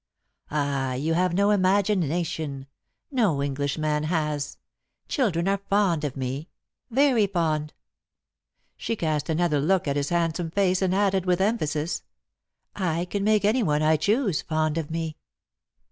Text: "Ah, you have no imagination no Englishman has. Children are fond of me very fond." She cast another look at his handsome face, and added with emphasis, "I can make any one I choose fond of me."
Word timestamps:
"Ah, 0.49 0.93
you 0.93 1.13
have 1.13 1.35
no 1.35 1.51
imagination 1.51 2.65
no 3.11 3.43
Englishman 3.43 4.05
has. 4.05 4.57
Children 5.07 5.47
are 5.47 5.61
fond 5.69 6.03
of 6.03 6.17
me 6.17 6.49
very 6.89 7.27
fond." 7.27 7.75
She 8.77 8.95
cast 8.95 9.29
another 9.29 9.59
look 9.61 9.87
at 9.87 9.95
his 9.97 10.09
handsome 10.09 10.49
face, 10.49 10.81
and 10.81 10.95
added 10.95 11.27
with 11.27 11.39
emphasis, 11.39 12.01
"I 12.75 13.05
can 13.05 13.23
make 13.23 13.45
any 13.45 13.61
one 13.61 13.83
I 13.83 13.95
choose 13.95 14.41
fond 14.41 14.79
of 14.79 14.89
me." 14.89 15.17